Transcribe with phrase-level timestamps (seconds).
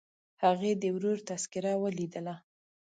[0.43, 2.35] هغې د ورور تذکره ولیدله.